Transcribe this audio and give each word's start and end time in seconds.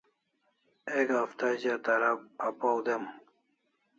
Ek 0.99 1.07
hafta 1.17 1.45
za 1.61 1.75
tara 1.85 2.09
apaw 2.47 2.77
dem 2.87 3.03